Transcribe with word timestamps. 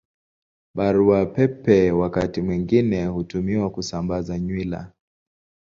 Barua 0.75 1.25
Pepe 1.25 1.91
wakati 1.91 2.41
mwingine 2.41 3.05
hutumiwa 3.05 3.69
kusambaza 3.69 4.39
nywila. 4.39 4.91